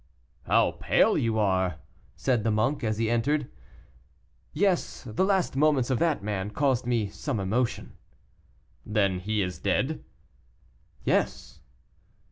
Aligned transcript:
"How 0.47 0.71
pale 0.79 1.15
you 1.15 1.37
are!" 1.37 1.75
said 2.15 2.43
the 2.43 2.49
monk, 2.49 2.83
as 2.83 2.97
he 2.97 3.07
entered. 3.07 3.51
"Yes, 4.51 5.03
the 5.03 5.23
last 5.23 5.55
moments 5.55 5.91
of 5.91 5.99
that 5.99 6.23
man 6.23 6.49
caused 6.49 6.87
me 6.87 7.07
some 7.07 7.39
emotion." 7.39 7.93
"Then 8.83 9.19
he 9.19 9.43
is 9.43 9.59
dead?" 9.59 10.03
"Yes." 11.03 11.59